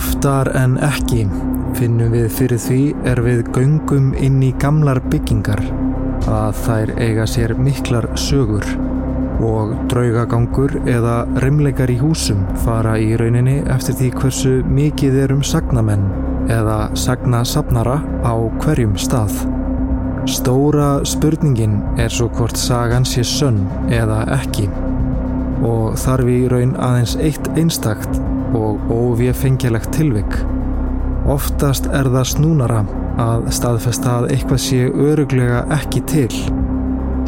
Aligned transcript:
Oftar 0.00 0.48
en 0.56 0.78
ekki. 0.80 1.26
Finnum 1.76 2.14
við 2.14 2.30
fyrir 2.32 2.60
því 2.62 2.78
er 3.10 3.18
við 3.20 3.40
göngum 3.52 4.06
inn 4.16 4.38
í 4.40 4.48
gamlar 4.62 4.96
byggingar 5.12 5.60
að 6.24 6.56
þær 6.62 6.92
eiga 7.04 7.26
sér 7.28 7.52
miklar 7.60 8.06
sögur. 8.16 8.64
Og 9.44 9.74
draugagangur 9.92 10.78
eða 10.88 11.18
rimleikar 11.44 11.92
í 11.92 11.98
húsum 12.00 12.46
fara 12.64 12.94
í 12.96 13.10
rauninni 13.20 13.58
eftir 13.74 13.98
því 14.00 14.10
hversu 14.16 14.54
mikið 14.78 15.20
er 15.26 15.36
um 15.36 15.44
sagnamenn 15.44 16.08
eða 16.48 16.78
sagnasapnara 16.96 18.00
á 18.24 18.34
hverjum 18.64 18.96
stað. 18.96 19.36
Stóra 20.24 20.90
spurningin 21.04 21.76
er 22.00 22.08
svo 22.08 22.32
hvort 22.40 22.56
sagan 22.56 23.04
sé 23.04 23.26
sönn 23.36 23.66
eða 23.92 24.24
ekki. 24.40 24.70
Og 25.60 25.92
þarf 26.00 26.32
í 26.32 26.42
raun 26.48 26.76
aðeins 26.80 27.18
eitt 27.20 27.52
einstakt 27.52 28.22
og 28.56 28.90
óvéfengilegt 28.90 29.92
tilvik. 29.94 30.38
Oftast 31.30 31.86
er 31.94 32.08
það 32.10 32.30
snúnara 32.32 32.80
að 33.20 33.50
staðfesta 33.54 34.16
að 34.20 34.30
eitthvað 34.34 34.62
sé 34.64 34.80
öruglega 34.88 35.64
ekki 35.76 36.02
til, 36.10 36.30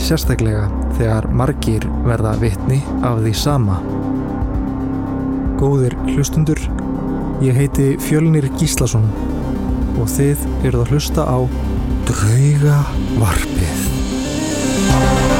sérstaklega 0.00 0.68
þegar 0.96 1.28
margir 1.42 1.86
verða 2.06 2.34
vitni 2.40 2.80
af 3.04 3.20
því 3.22 3.34
sama. 3.38 3.78
Góðir 5.60 5.94
hlustundur, 6.10 6.62
ég 7.44 7.58
heiti 7.58 7.92
Fjölnir 8.02 8.48
Gíslason 8.58 9.06
og 10.00 10.08
þið 10.10 10.48
eruð 10.64 10.86
að 10.86 10.96
hlusta 10.96 11.28
á 11.28 11.38
Drauga 12.08 12.80
Varpið. 13.20 15.31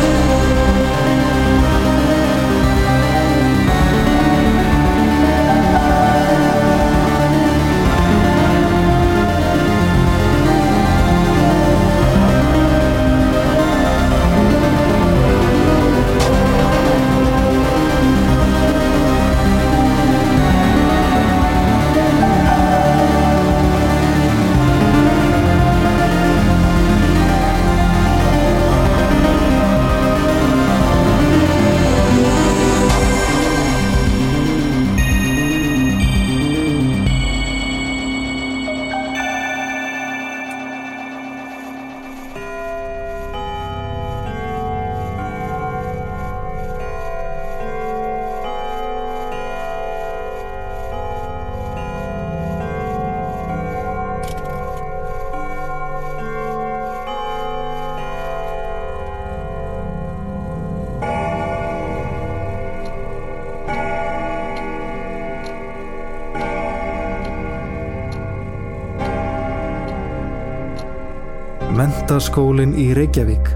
Mentaskólinn 71.73 72.75
í 72.77 72.91
Reykjavík, 72.93 73.47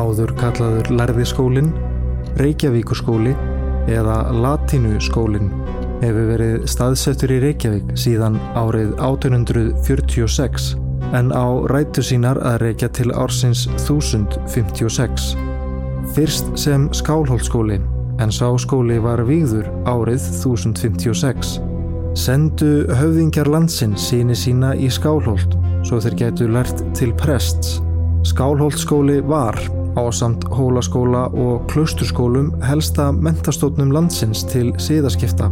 áður 0.00 0.30
kallaður 0.40 0.86
Lærðiskólinn, 0.96 1.66
Reykjavíkuskóli 2.40 3.34
eða 3.92 4.14
Latínuskólinn 4.32 5.50
hefur 6.00 6.30
verið 6.30 6.64
staðsettur 6.72 7.34
í 7.36 7.40
Reykjavík 7.44 7.90
síðan 8.00 8.38
árið 8.56 8.94
1846 8.96 10.70
en 11.20 11.28
á 11.36 11.46
rætu 11.68 12.00
sínar 12.00 12.40
að 12.48 12.62
reykja 12.64 12.88
til 12.96 13.12
ársins 13.12 13.66
1056. 13.76 15.28
Fyrst 16.16 16.48
sem 16.56 16.88
skálholtskóli 16.96 17.76
en 18.24 18.32
sá 18.32 18.48
skóli 18.56 18.96
var 19.04 19.20
víður 19.28 19.68
árið 19.84 20.24
1056. 20.32 21.58
Sendu 22.16 22.88
höfðingjar 22.88 23.52
landsinn 23.52 24.00
síni 24.00 24.32
sína 24.32 24.72
í 24.80 24.88
skálholt 24.88 25.58
svo 25.86 26.00
þeir 26.02 26.18
getu 26.20 26.50
lært 26.50 26.82
til 26.98 27.14
prests. 27.20 27.78
Skálholtskóli 28.26 29.20
var 29.22 29.58
á 29.96 30.04
samt 30.12 30.44
hólaskóla 30.52 31.28
og 31.30 31.64
klausturskólum 31.70 32.50
helsta 32.66 33.12
mentastótnum 33.14 33.94
landsins 33.94 34.42
til 34.50 34.72
síðaskipta 34.82 35.48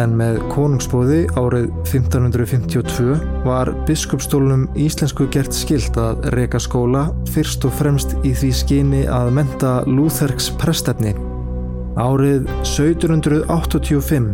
en 0.00 0.14
með 0.18 0.40
konungsbóði 0.50 1.20
árið 1.38 1.68
1552 1.84 3.14
var 3.44 3.70
biskupstólunum 3.88 4.66
íslensku 4.80 5.28
gert 5.34 5.54
skilt 5.54 5.98
að 6.00 6.24
reyka 6.34 6.60
skóla 6.62 7.06
fyrst 7.30 7.66
og 7.68 7.76
fremst 7.78 8.16
í 8.26 8.34
því 8.34 8.50
skyni 8.62 9.04
að 9.06 9.30
menta 9.38 9.76
Lúþerks 9.86 10.50
prestefni. 10.58 11.14
Árið 11.94 12.50
1785 12.64 14.28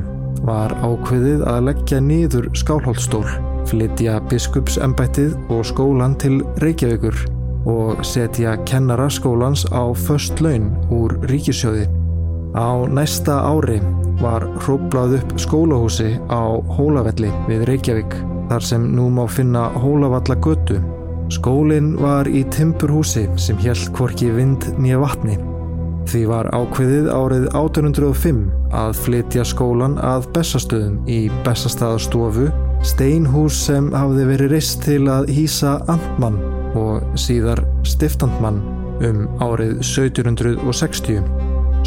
var 0.48 0.72
ákveðið 0.80 1.44
að 1.44 1.64
leggja 1.68 2.00
niður 2.00 2.48
skálholtstól 2.56 3.49
flytja 3.68 4.20
biskupsembættið 4.30 5.36
og 5.52 5.66
skólan 5.68 6.16
til 6.20 6.40
Reykjavíkur 6.62 7.16
og 7.68 8.04
setja 8.06 8.56
kennara 8.68 9.10
skólans 9.10 9.66
á 9.72 9.92
först 9.94 10.40
laun 10.40 10.70
úr 10.90 11.18
ríkisjóði. 11.28 11.88
Á 12.56 12.88
næsta 12.88 13.36
ári 13.44 13.80
var 14.20 14.42
hróplað 14.64 15.18
upp 15.20 15.36
skólahúsi 15.38 16.18
á 16.28 16.60
Hólavelli 16.76 17.30
við 17.48 17.66
Reykjavík 17.68 18.16
þar 18.50 18.64
sem 18.64 18.88
nú 18.96 19.10
má 19.10 19.26
finna 19.28 19.68
Hólavalla 19.76 20.36
götu. 20.40 20.80
Skólinn 21.30 21.94
var 22.00 22.26
í 22.26 22.42
Timpurhúsi 22.50 23.28
sem 23.38 23.56
held 23.62 23.92
hvorki 23.94 24.32
vind 24.34 24.66
nýja 24.78 24.98
vatni. 24.98 25.38
Því 26.10 26.24
var 26.26 26.48
ákveðið 26.50 27.06
árið 27.12 27.44
1805 27.54 28.40
að 28.74 28.96
flytja 29.04 29.44
skólan 29.46 29.94
að 30.02 30.26
Bessastöðum 30.34 30.96
í 31.06 31.20
Bessastaðastofu 31.44 32.48
Steinhús 32.80 33.58
sem 33.66 33.90
hafði 33.92 34.22
verið 34.30 34.52
reist 34.54 34.78
til 34.86 35.02
að 35.12 35.28
hýsa 35.36 35.74
Antmann 35.92 36.38
og 36.78 37.04
síðar 37.20 37.60
Stiftandmann 37.84 38.62
um 39.04 39.26
árið 39.44 39.82
1760. 39.82 41.20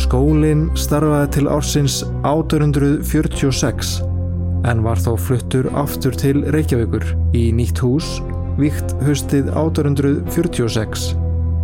Skólinn 0.04 0.68
starfaði 0.78 1.32
til 1.34 1.50
ársins 1.50 2.00
1846 2.22 3.96
en 4.70 4.86
var 4.86 5.02
þó 5.02 5.16
fluttur 5.20 5.68
aftur 5.82 6.16
til 6.18 6.46
Reykjavíkur 6.54 7.10
í 7.36 7.50
nýtt 7.58 7.82
hús 7.84 8.20
víkt 8.62 8.94
höstið 9.02 9.50
1846. 9.50 11.12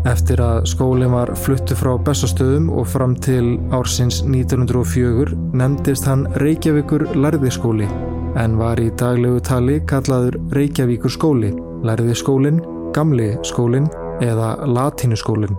Eftir 0.10 0.42
að 0.42 0.64
skólinn 0.72 1.14
var 1.14 1.36
fluttu 1.38 1.76
frá 1.78 1.94
Bessastöðum 2.02 2.70
og 2.74 2.88
fram 2.90 3.14
til 3.20 3.60
ársins 3.76 4.24
1904 4.26 5.38
nefndist 5.54 6.08
hann 6.10 6.26
Reykjavíkur 6.42 7.12
lærðiskóli 7.14 7.90
en 8.38 8.58
var 8.60 8.80
í 8.82 8.90
daglegu 9.00 9.40
tali 9.46 9.80
kallaður 9.90 10.38
Reykjavíkur 10.56 11.14
skóli, 11.14 11.50
lærði 11.86 12.16
skólinn, 12.18 12.62
gamli 12.94 13.32
skólinn 13.48 13.90
eða 14.22 14.54
latínuskólinn. 14.68 15.58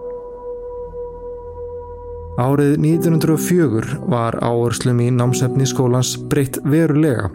Árið 2.41 2.79
1904 2.79 4.01
var 4.09 4.39
áherslum 4.41 5.03
í 5.03 5.11
námsefni 5.13 5.67
skólans 5.69 6.15
breytt 6.31 6.61
verulega. 6.65 7.29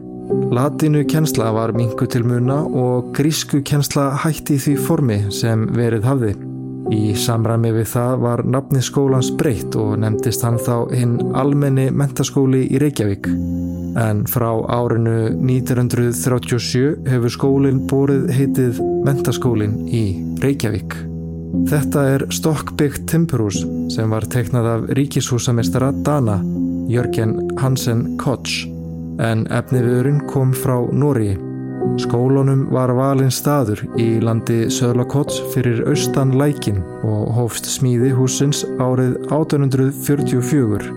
Latínu 0.56 1.04
kjensla 1.06 1.52
var 1.54 1.76
mingu 1.78 2.08
til 2.10 2.26
muna 2.26 2.64
og 2.66 3.12
grísku 3.14 3.62
kjensla 3.62 4.10
hætti 4.24 4.58
því 4.58 4.76
formi 4.88 5.20
sem 5.30 5.68
verið 5.78 6.10
hafði. 6.10 6.36
Í 6.94 7.16
samræmi 7.18 7.72
við 7.74 7.88
það 7.96 8.20
var 8.22 8.44
nafni 8.46 8.82
skólans 8.86 9.32
breytt 9.40 9.74
og 9.80 9.96
nefndist 10.04 10.44
hann 10.46 10.60
þá 10.62 10.92
hinn 10.94 11.16
almenni 11.38 11.88
mentaskóli 11.90 12.66
í 12.70 12.82
Reykjavík. 12.82 13.30
En 13.98 14.26
frá 14.30 14.52
árinu 14.70 15.32
1937 15.40 17.08
hefur 17.10 17.34
skólinn 17.34 17.82
bórið 17.90 18.30
heitið 18.38 18.84
mentaskólinn 19.08 19.80
í 19.90 20.06
Reykjavík. 20.44 20.94
Þetta 21.72 22.06
er 22.14 22.28
stokkbyggt 22.36 23.08
timpurhús 23.10 23.64
sem 23.96 24.12
var 24.12 24.28
teiknað 24.30 24.70
af 24.76 24.88
ríkishúsamestara 25.00 25.90
Dana, 26.06 26.38
Jörgen 26.92 27.38
Hansen 27.62 28.12
Koch, 28.22 28.66
en 29.24 29.48
efniviðurinn 29.50 30.26
kom 30.30 30.54
frá 30.54 30.78
Nóri. 30.94 31.34
Skólunum 32.02 32.66
var 32.76 32.92
valinn 32.98 33.32
staður 33.32 33.86
í 34.02 34.18
landi 34.24 34.66
Söðlakots 34.74 35.38
fyrir 35.54 35.84
austan 35.88 36.34
lækin 36.36 36.82
og 37.08 37.32
hófst 37.38 37.70
smíði 37.72 38.12
húsins 38.18 38.66
árið 38.84 39.16
1844 39.30 40.92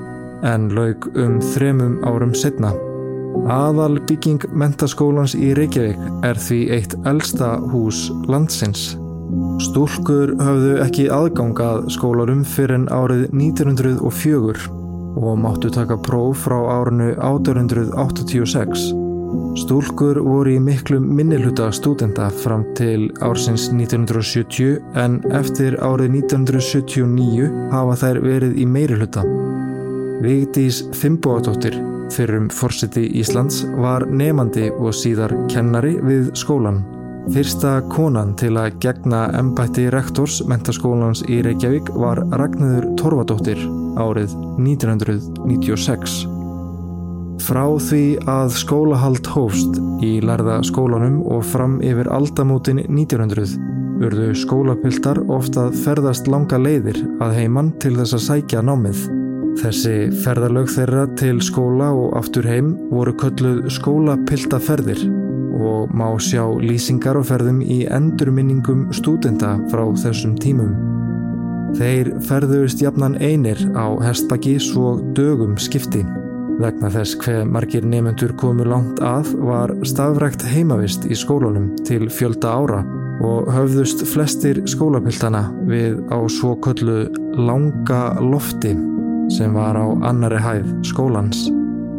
en 0.48 0.68
laug 0.74 1.08
um 1.14 1.38
þremum 1.54 1.98
árum 2.06 2.34
setna. 2.34 2.72
Aðal 3.52 4.00
bygging 4.08 4.42
mentaskólans 4.50 5.36
í 5.38 5.52
Reykjavík 5.56 6.00
er 6.26 6.40
því 6.40 6.60
eitt 6.74 6.96
elsta 7.06 7.54
hús 7.70 8.08
landsins. 8.26 8.90
Stúlkur 9.62 10.34
höfðu 10.40 10.78
ekki 10.82 11.08
aðgangað 11.12 11.90
skólarum 11.94 12.44
fyrir 12.46 12.80
en 12.80 12.88
árið 12.90 13.28
1904 13.34 14.70
og 15.18 15.42
máttu 15.42 15.70
taka 15.74 15.98
próf 16.00 16.46
frá 16.46 16.58
árinu 16.78 17.12
1886. 17.16 19.07
Stúlkur 19.58 20.20
voru 20.22 20.54
í 20.54 20.60
miklu 20.62 21.00
minnilhuta 21.02 21.68
stúdenda 21.74 22.28
fram 22.42 22.62
til 22.78 23.08
ársins 23.24 23.68
1970 23.72 24.78
en 25.02 25.18
eftir 25.34 25.76
árið 25.82 26.20
1979 26.22 27.48
hafa 27.72 27.96
þær 28.02 28.20
verið 28.24 28.60
í 28.62 28.66
meiriluta. 28.68 29.24
Vigdís 30.22 30.80
Fimboadóttir, 30.98 31.76
fyrrum 32.14 32.48
fórseti 32.50 33.06
Íslands, 33.20 33.64
var 33.82 34.06
nefandi 34.06 34.70
og 34.70 34.94
síðar 34.96 35.34
kennari 35.50 35.96
við 36.02 36.32
skólan. 36.38 36.80
Fyrsta 37.28 37.74
konan 37.92 38.32
til 38.40 38.54
að 38.56 38.78
gegna 38.80 39.26
ennbætti 39.36 39.90
rektors 39.92 40.40
mentaskólans 40.48 41.26
í 41.28 41.42
Reykjavík 41.44 41.92
var 41.98 42.22
Ragnður 42.40 42.88
Torfadóttir 42.96 43.60
árið 44.00 44.32
1996. 44.64 46.37
Frá 47.38 47.64
því 47.78 48.04
að 48.28 48.54
skólahald 48.58 49.28
hófst 49.30 49.78
í 50.04 50.18
lærða 50.24 50.58
skólanum 50.66 51.20
og 51.30 51.44
fram 51.46 51.78
yfir 51.84 52.10
aldamótin 52.12 52.82
1900 52.84 53.58
urðu 53.98 54.32
skólapiltar 54.38 55.20
ofta 55.32 55.68
ferðast 55.84 56.28
langa 56.30 56.58
leiðir 56.60 57.00
að 57.22 57.38
heimann 57.38 57.72
til 57.82 57.94
þess 57.98 58.16
að 58.18 58.24
sækja 58.26 58.62
námið. 58.66 59.06
Þessi 59.58 59.94
ferðalög 60.22 60.68
þeirra 60.70 61.06
til 61.18 61.38
skóla 61.42 61.88
og 61.94 62.14
aftur 62.20 62.46
heim 62.46 62.74
voru 62.92 63.14
kölluð 63.18 63.64
skólapiltaferðir 63.74 65.02
og 65.58 65.90
má 65.90 66.06
sjá 66.22 66.44
lýsingar 66.62 67.18
og 67.18 67.26
ferðum 67.26 67.58
í 67.64 67.80
endurminningum 67.90 68.86
stúdenda 68.94 69.56
frá 69.72 69.82
þessum 69.98 70.36
tímum. 70.38 70.76
Þeir 71.78 72.14
ferðuðist 72.24 72.80
jafnan 72.82 73.18
einir 73.18 73.58
á 73.74 73.98
hestbakki 74.06 74.56
svo 74.62 74.96
dögum 75.18 75.58
skipti. 75.60 76.04
Vegna 76.58 76.88
þess 76.90 77.14
hver 77.22 77.44
margir 77.46 77.84
nefnendur 77.86 78.32
komu 78.38 78.64
langt 78.66 78.98
að 79.04 79.28
var 79.46 79.70
stafrækt 79.86 80.42
heimavist 80.42 81.04
í 81.06 81.14
skólanum 81.14 81.68
til 81.86 82.08
fjölda 82.10 82.50
ára 82.50 82.80
og 83.22 83.46
höfðust 83.54 84.02
flestir 84.10 84.58
skólapiltana 84.66 85.44
við 85.70 86.00
á 86.10 86.18
svo 86.26 86.56
köllu 86.62 87.06
langa 87.38 88.02
lofti 88.18 88.74
sem 89.30 89.54
var 89.54 89.78
á 89.78 89.86
annari 90.10 90.40
hæð 90.42 90.72
skólans. 90.90 91.46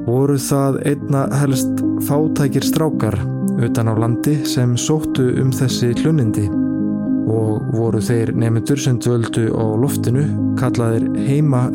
Voru 0.09 0.35
það 0.41 0.81
einna 0.91 1.25
helst 1.39 1.83
fátækir 2.09 2.67
strákar 2.67 3.15
utan 3.63 3.91
á 3.91 3.95
landi 3.95 4.39
sem 4.43 4.75
sóttu 4.75 5.29
um 5.39 5.53
þessi 5.55 5.93
hlunindi 6.01 6.49
og 7.29 7.71
voru 7.75 8.01
þeir 8.03 8.33
nefndur 8.35 8.81
sem 8.81 8.99
dvöldu 8.99 9.53
á 9.55 9.65
loftinu 9.79 10.27
kallaðir 10.59 11.07
heima 11.29 11.69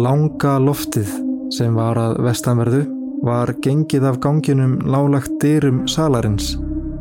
Langa 0.00 0.54
loftið 0.62 1.10
sem 1.52 1.74
var 1.76 1.98
að 2.00 2.20
vestanverðu 2.24 2.84
var 3.26 3.50
gengið 3.60 4.06
af 4.08 4.20
ganginum 4.24 4.78
lálagt 4.88 5.34
dyrum 5.42 5.82
salarins 5.90 6.54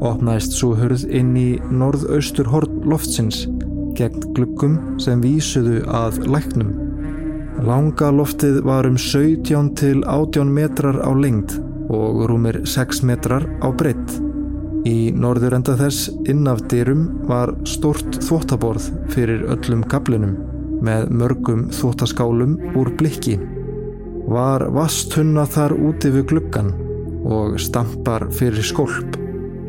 opnaðist 0.03 0.55
svo 0.57 0.73
hurð 0.79 1.05
inn 1.07 1.31
í 1.37 1.47
norðaustur 1.71 2.49
hort 2.51 2.73
loftsins 2.87 3.45
gegn 3.99 4.33
gluggum 4.35 4.77
sem 5.01 5.21
vísuðu 5.23 5.81
að 5.91 6.21
læknum. 6.27 6.73
Langa 7.67 8.11
loftið 8.15 8.61
var 8.67 8.87
um 8.87 8.97
17 8.99 9.73
til 9.79 10.03
18 10.07 10.51
metrar 10.55 11.01
á 11.03 11.11
lengd 11.11 11.57
og 11.91 12.25
rúmir 12.31 12.61
6 12.67 13.03
metrar 13.07 13.47
á 13.59 13.67
breytt. 13.71 14.19
Í 14.87 15.11
norður 15.11 15.59
enda 15.59 15.75
þess 15.79 16.07
innaf 16.31 16.63
dyrum 16.71 17.09
var 17.27 17.51
stort 17.67 18.21
þvóttaborð 18.23 18.91
fyrir 19.11 19.43
öllum 19.51 19.83
gablinum 19.91 20.48
með 20.85 21.09
mörgum 21.21 21.67
þvóttaskálum 21.75 22.57
úr 22.79 22.91
blikki. 22.99 23.37
Var 24.29 24.67
vastunna 24.75 25.45
þar 25.49 25.75
úti 25.77 26.11
við 26.13 26.27
gluggan 26.33 26.73
og 27.25 27.59
stampar 27.61 28.27
fyrir 28.35 28.65
skolp. 28.65 29.17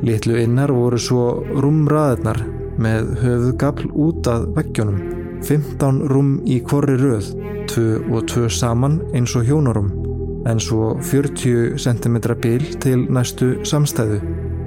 Litlu 0.04 0.38
innar 0.40 0.72
voru 0.72 0.98
svo 1.00 1.24
rúmraðirnar 1.60 2.40
með 2.80 3.14
höfuðgabl 3.20 3.90
út 3.92 4.28
að 4.30 4.46
veggjónum. 4.56 5.00
15 5.44 6.02
rúm 6.12 6.34
í 6.48 6.58
korri 6.64 6.98
röð, 7.00 7.32
2 7.72 8.12
og 8.12 8.26
2 8.28 8.48
saman 8.52 8.98
eins 9.16 9.32
og 9.36 9.46
hjónarum, 9.48 9.88
en 10.48 10.60
svo 10.60 10.94
40 11.00 11.78
cm 11.80 12.18
bil 12.42 12.66
til 12.80 13.06
næstu 13.08 13.54
samstæðu 13.64 14.20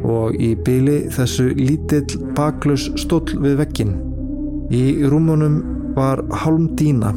og 0.04 0.36
í 0.36 0.54
bili 0.60 1.04
þessu 1.14 1.52
lítill 1.56 2.20
baklus 2.36 2.90
stóll 3.00 3.38
við 3.40 3.62
veggin. 3.62 3.94
Í 4.74 5.06
rúmunum 5.08 5.62
var 5.96 6.24
hálm 6.44 6.72
dína 6.80 7.14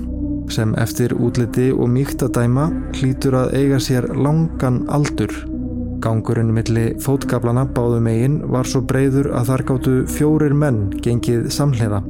sem 0.52 0.74
eftir 0.78 1.16
útliti 1.18 1.72
og 1.74 1.90
mýkt 1.90 2.22
að 2.22 2.36
dæma 2.38 2.70
hlýtur 2.94 3.34
að 3.42 3.54
eiga 3.58 3.82
sér 3.82 4.12
langan 4.14 4.84
aldur 4.86 5.34
Gangurinn 6.06 6.52
milli 6.54 6.90
fótgablana 7.02 7.64
báðu 7.74 8.00
megin 8.04 8.36
var 8.52 8.68
svo 8.68 8.82
breyður 8.86 9.30
að 9.34 9.48
þar 9.50 9.62
gáttu 9.70 9.94
fjórir 10.12 10.54
menn 10.54 10.82
gengið 11.02 11.48
samhliða. 11.54 12.02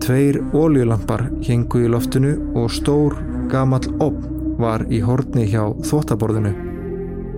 Tveir 0.00 0.40
óljulampar 0.56 1.26
hengu 1.46 1.84
í 1.84 1.90
loftinu 1.92 2.32
og 2.56 2.72
stór 2.72 3.18
gamall 3.52 3.86
opn 4.00 4.56
var 4.60 4.86
í 4.88 5.02
horni 5.04 5.46
hjá 5.50 5.62
þvóttaborðinu. 5.86 6.54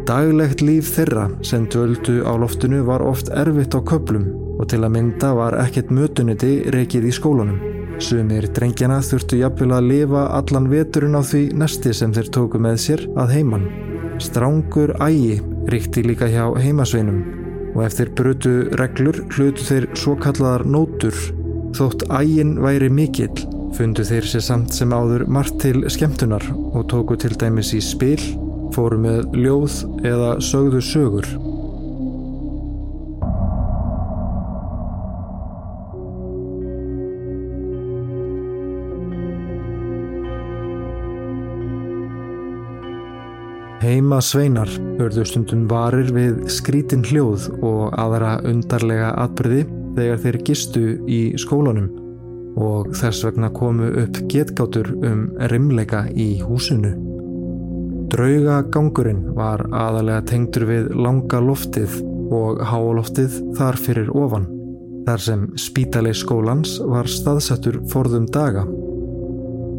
Daglegt 0.06 0.62
líf 0.64 0.94
þeirra 0.96 1.28
sem 1.46 1.66
dvöldu 1.70 2.22
á 2.26 2.32
loftinu 2.38 2.82
var 2.86 3.04
oft 3.06 3.30
erfitt 3.34 3.74
á 3.74 3.80
köplum 3.82 4.30
og 4.58 4.70
til 4.70 4.82
að 4.82 4.96
mynda 4.96 5.34
var 5.38 5.58
ekkert 5.62 5.92
mötuniti 5.94 6.56
reikið 6.74 7.10
í 7.10 7.14
skólanum. 7.18 7.71
Sumir 8.00 8.46
drengjana 8.54 9.00
þurftu 9.04 9.38
jafnvel 9.42 9.74
að 9.76 9.88
lifa 9.90 10.22
allan 10.38 10.68
veturinn 10.72 11.18
á 11.18 11.22
því 11.26 11.42
nesti 11.60 11.92
sem 11.96 12.12
þeir 12.14 12.30
tóku 12.34 12.60
með 12.62 12.78
sér 12.86 13.04
að 13.18 13.34
heimann. 13.36 13.68
Strángur 14.22 14.94
ægi 15.02 15.40
ríkti 15.72 16.04
líka 16.06 16.28
hjá 16.30 16.44
heimasveinum 16.56 17.22
og 17.72 17.84
eftir 17.86 18.12
brutu 18.16 18.54
reglur 18.80 19.22
hlutu 19.34 19.66
þeir 19.68 19.88
svo 19.98 20.16
kallaðar 20.20 20.66
nótur. 20.68 21.16
Þótt 21.76 22.06
ægin 22.12 22.58
væri 22.62 22.90
mikill 22.92 23.46
fundu 23.76 24.04
þeir 24.04 24.28
sér 24.28 24.44
samt 24.44 24.74
sem 24.76 24.92
áður 24.92 25.24
margt 25.32 25.60
til 25.62 25.84
skemmtunar 25.92 26.44
og 26.52 26.84
tóku 26.92 27.16
til 27.20 27.32
dæmis 27.40 27.72
í 27.76 27.80
spil, 27.84 28.20
fóru 28.74 29.00
með 29.00 29.24
ljóð 29.36 29.80
eða 30.04 30.36
sögðu 30.44 30.84
sögur. 30.84 31.28
Heima 43.92 44.22
sveinar 44.24 44.70
örðu 45.04 45.20
stundum 45.28 45.66
varir 45.68 46.08
við 46.16 46.46
skrítin 46.48 47.02
hljóð 47.04 47.50
og 47.60 47.90
aðra 48.00 48.38
undarlega 48.48 49.10
atbyrði 49.20 49.66
þegar 49.98 50.22
þeir 50.22 50.38
gistu 50.48 50.84
í 51.04 51.18
skólanum 51.36 51.90
og 52.56 52.88
þess 52.96 53.26
vegna 53.26 53.50
komu 53.52 53.90
upp 54.00 54.22
getgátur 54.32 54.88
um 54.96 55.26
rimleika 55.52 56.06
í 56.08 56.38
húsinu. 56.40 56.94
Draugagangurinn 58.14 59.26
var 59.36 59.66
aðalega 59.68 60.24
tengdur 60.30 60.64
við 60.70 60.88
langa 60.96 61.44
loftið 61.44 61.98
og 62.32 62.64
háloftið 62.72 63.36
þar 63.58 63.80
fyrir 63.84 64.08
ofan, 64.16 64.48
þar 65.04 65.26
sem 65.26 65.44
spítalei 65.60 66.16
skólans 66.16 66.78
var 66.80 67.12
staðsettur 67.12 67.82
forðum 67.92 68.24
daga. 68.32 68.64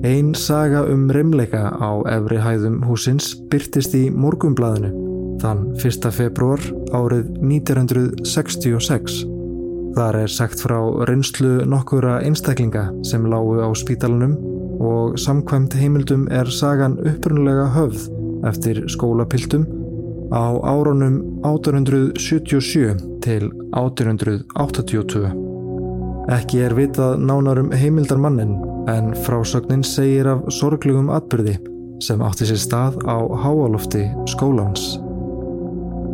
Einn 0.04 0.34
saga 0.36 0.82
um 0.92 1.06
reymleika 1.16 1.70
á 1.80 2.04
efri 2.12 2.36
hæðum 2.44 2.82
húsins 2.84 3.30
byrtist 3.48 3.94
í 3.96 4.10
morgumblaðinu 4.12 4.90
þann 5.40 5.62
1. 5.80 6.10
februar 6.12 6.60
árið 6.92 7.30
1966. 7.40 9.22
Þar 9.96 10.18
er 10.26 10.34
sagt 10.34 10.60
frá 10.60 10.76
reynslu 11.08 11.54
nokkura 11.72 12.18
einstaklinga 12.20 12.90
sem 13.08 13.30
lágu 13.32 13.64
á 13.64 13.72
spítalunum 13.72 14.36
og 14.84 15.16
samkvæmt 15.24 15.80
heimildum 15.80 16.28
er 16.28 16.52
sagan 16.52 17.00
upprunlega 17.00 17.70
höfð 17.72 18.12
eftir 18.52 18.84
skólapiltum 18.92 19.64
á 20.36 20.52
árunum 20.68 21.22
1877 21.48 23.00
til 23.24 23.48
1882. 23.72 25.32
Ekki 26.28 26.60
er 26.68 26.76
vitað 26.76 27.24
nánarum 27.24 27.72
heimildarmannin 27.72 28.73
en 28.88 29.14
frásögnin 29.26 29.84
segir 29.86 30.28
af 30.28 30.44
sorglugum 30.52 31.12
atbyrði 31.14 31.56
sem 32.04 32.22
átti 32.26 32.48
sér 32.50 32.60
stað 32.60 33.00
á 33.08 33.18
háalofti 33.44 34.04
skólans. 34.28 34.98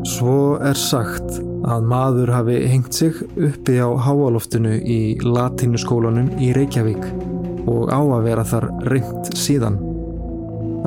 Svo 0.07 0.57
er 0.63 0.77
sagt 0.77 1.39
að 1.67 1.87
maður 1.89 2.31
hafi 2.31 2.59
hengt 2.71 2.95
sig 2.95 3.17
uppi 3.35 3.79
á 3.81 3.89
háaloftinu 3.99 4.77
í 4.79 5.17
latínuskólanum 5.25 6.31
í 6.39 6.53
Reykjavík 6.55 7.03
og 7.67 7.89
á 7.91 7.99
að 7.99 8.25
vera 8.29 8.45
þar 8.47 8.69
reynd 8.91 9.33
síðan. 9.37 9.79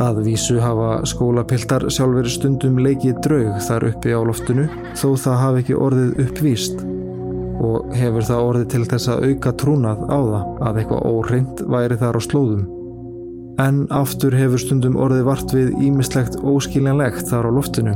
Að 0.00 0.22
vísu 0.24 0.56
hafa 0.62 1.02
skólapiltar 1.06 1.84
sjálfur 1.92 2.30
stundum 2.30 2.78
leikið 2.80 3.20
draug 3.26 3.60
þar 3.66 3.90
uppi 3.90 4.14
á 4.16 4.20
loftinu 4.24 4.70
þó 4.96 5.08
það 5.20 5.42
hafi 5.42 5.62
ekki 5.64 5.78
orðið 5.88 6.24
uppvíst 6.24 6.80
og 7.62 7.92
hefur 7.94 8.26
það 8.26 8.46
orðið 8.48 8.70
til 8.74 8.84
þess 8.90 9.10
að 9.12 9.26
auka 9.28 9.52
trúnað 9.62 10.00
á 10.10 10.18
það 10.18 10.62
að 10.68 10.80
eitthvað 10.80 11.04
óhreint 11.12 11.62
væri 11.74 11.98
þar 12.00 12.18
á 12.18 12.20
slóðum. 12.26 12.64
En 13.62 13.84
aftur 13.92 14.34
hefur 14.34 14.62
stundum 14.62 14.98
orðið 14.98 15.28
vart 15.28 15.54
við 15.54 15.70
ímislegt 15.84 16.38
óskiljanlegt 16.40 17.28
þar 17.30 17.48
á 17.48 17.56
loftinu 17.58 17.94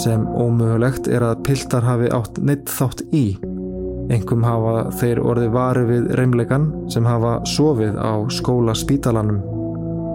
sem 0.00 0.24
ómögulegt 0.26 1.06
er 1.06 1.22
að 1.22 1.42
piltar 1.46 1.84
hafi 1.86 2.08
átt 2.14 2.40
neitt 2.42 2.70
þátt 2.70 3.04
í. 3.14 3.36
Engum 4.12 4.42
hafa 4.44 4.90
þeir 4.98 5.20
orðið 5.22 5.52
varu 5.54 5.84
við 5.88 6.08
reymleikan 6.18 6.66
sem 6.92 7.06
hafa 7.08 7.36
sofið 7.48 7.94
á 7.96 8.12
skóla 8.34 8.74
spítalanum. 8.76 9.38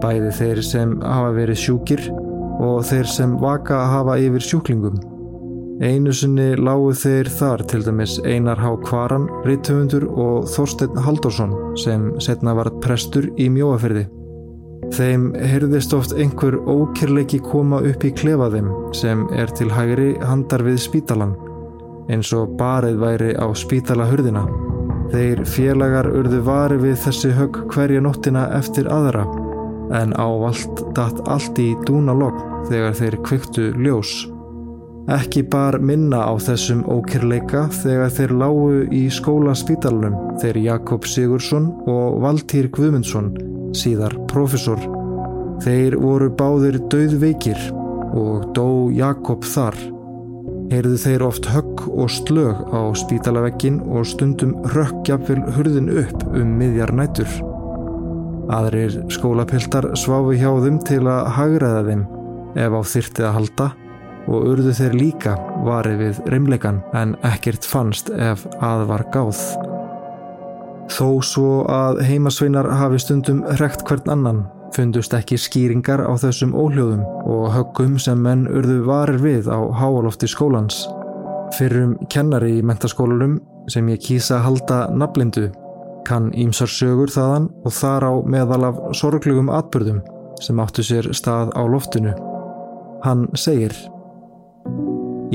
Bæði 0.03 0.33
þeir 0.35 0.61
sem 0.67 0.97
hafa 1.01 1.31
verið 1.35 1.63
sjúkir 1.63 2.03
og 2.59 2.83
þeir 2.87 3.07
sem 3.07 3.39
vaka 3.39 3.79
hafa 3.93 4.19
yfir 4.19 4.43
sjúklingum. 4.43 4.99
Einu 5.79 6.11
sinni 6.11 6.57
lágu 6.59 6.89
þeir 6.91 7.29
þar 7.31 7.61
til 7.71 7.85
dæmis 7.85 8.17
Einar 8.27 8.59
Há 8.59 8.73
Kvaran, 8.83 9.29
Ritthöfundur 9.47 10.09
og 10.11 10.47
Þorstein 10.51 10.97
Haldursson 11.05 11.53
sem 11.79 12.09
setna 12.19 12.51
var 12.57 12.67
prestur 12.83 13.29
í 13.39 13.45
mjóafyrði. 13.47 14.01
Þeim 14.91 15.29
heyrðist 15.39 15.93
oft 15.95 16.11
einhver 16.19 16.57
ókyrleiki 16.67 17.39
koma 17.45 17.79
upp 17.87 18.03
í 18.03 18.11
klefaðum 18.11 18.67
sem 18.91 19.21
er 19.31 19.53
til 19.55 19.69
hægri 19.71 20.09
handar 20.19 20.65
við 20.67 20.81
spítalan 20.83 21.37
eins 22.11 22.33
og 22.35 22.57
barið 22.59 22.99
væri 22.99 23.29
á 23.39 23.47
spítalahurðina. 23.55 24.41
Þeir 25.13 25.43
félagar 25.47 26.09
urðu 26.11 26.41
vari 26.43 26.79
við 26.81 26.97
þessi 27.05 27.31
högg 27.37 27.61
hverja 27.71 28.01
nóttina 28.03 28.49
eftir 28.57 28.89
aðra 28.91 29.23
en 29.95 30.11
ávalt 30.19 30.83
datt 30.97 31.23
allt 31.29 31.63
í 31.63 31.69
dúnalogg 31.87 32.67
þegar 32.67 32.99
þeir 32.99 33.17
kviktu 33.29 33.69
ljós. 33.79 34.17
Ekki 35.09 35.41
bar 35.49 35.79
minna 35.81 36.19
á 36.21 36.37
þessum 36.37 36.83
ókyrleika 36.85 37.63
þegar 37.73 38.11
þeir 38.13 38.33
lágu 38.37 38.65
í 38.93 39.07
skóla 39.09 39.55
spítalunum 39.57 40.37
þeir 40.37 40.59
Jakob 40.61 41.07
Sigursson 41.09 41.71
og 41.89 42.19
Valtýr 42.21 42.67
Guðmundsson 42.75 43.31
síðar 43.73 44.13
profesor. 44.29 44.77
Þeir 45.65 45.97
voru 45.97 46.29
báðir 46.29 46.77
döðveikir 46.93 47.57
og 48.13 48.51
dó 48.53 48.67
Jakob 48.93 49.49
þar. 49.49 49.79
Heyrðu 50.69 51.01
þeir 51.01 51.25
oft 51.25 51.49
högg 51.55 51.87
og 51.89 52.13
slög 52.13 52.61
á 52.69 52.93
spítalavekkin 53.01 53.81
og 53.89 54.05
stundum 54.05 54.53
rökkjafil 54.77 55.41
hurðin 55.57 55.89
upp 56.05 56.21
um 56.29 56.53
miðjar 56.61 56.93
nætur. 56.93 57.33
Aðrir 58.53 59.01
skólapiltar 59.09 59.89
sváfi 59.97 60.37
hjá 60.37 60.53
þeim 60.61 60.81
til 60.85 61.03
að 61.09 61.33
hagraða 61.33 61.85
þeim 61.89 62.09
ef 62.61 62.77
á 62.77 62.81
þyrtið 62.93 63.25
að 63.25 63.39
halda 63.41 63.71
og 64.29 64.45
urðu 64.53 64.75
þeir 64.77 64.95
líka 64.97 65.33
varið 65.65 66.03
við 66.03 66.21
reymleikan 66.33 66.83
en 66.97 67.15
ekkert 67.25 67.65
fannst 67.65 68.11
ef 68.13 68.45
að 68.61 68.85
var 68.91 69.05
gáð. 69.13 69.41
Þó 70.89 71.09
svo 71.25 71.49
að 71.69 72.03
heimasveinar 72.07 72.69
hafi 72.79 73.01
stundum 73.01 73.43
hrekt 73.57 73.85
hvern 73.89 74.13
annan 74.13 74.45
fundust 74.75 75.13
ekki 75.17 75.37
skýringar 75.39 76.03
á 76.05 76.13
þessum 76.21 76.53
óhljóðum 76.57 77.01
og 77.29 77.49
höggum 77.53 77.97
sem 78.01 78.19
menn 78.21 78.45
urðu 78.47 78.83
varir 78.87 79.19
við 79.21 79.49
á 79.49 79.59
háalofti 79.79 80.29
skólans. 80.29 80.83
Fyrrum 81.57 81.95
kennari 82.13 82.59
í 82.59 82.65
mentaskólanum 82.65 83.39
sem 83.69 83.89
ég 83.89 84.01
kýsa 84.05 84.41
halda 84.45 84.87
naflindu 84.93 85.49
kann 86.07 86.31
ímsar 86.37 86.69
sögur 86.71 87.11
þaðan 87.13 87.49
og 87.65 87.75
þar 87.75 88.07
á 88.09 88.13
meðal 88.25 88.63
af 88.69 88.81
sorglugum 88.97 89.51
atbyrðum 89.53 90.01
sem 90.41 90.61
áttu 90.61 90.85
sér 90.85 91.09
stað 91.17 91.51
á 91.53 91.61
loftinu. 91.69 92.13
Hann 93.03 93.27
segir 93.37 93.75